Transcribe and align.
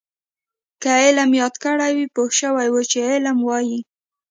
که 0.81 0.91
علم 1.05 1.29
یاد 1.41 1.55
کړی 1.63 1.91
وی 1.97 2.07
پوه 2.15 2.29
شوي 2.39 2.67
وو 2.71 2.81
چې 2.91 2.97
علم 3.11 3.37
وايي. 3.47 3.79